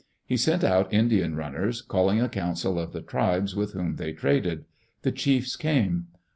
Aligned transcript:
He 0.25 0.35
sent 0.35 0.63
out 0.63 0.91
Indian 0.91 1.35
runners, 1.35 1.83
calling 1.83 2.19
a 2.19 2.27
council 2.27 2.79
of 2.79 2.91
the 2.91 3.03
tribes 3.03 3.55
with 3.55 3.73
whom 3.73 3.97
they 3.97 4.13
traded. 4.13 4.65
The 5.03 5.11
chiefs 5.11 5.55
came. 5.55 6.07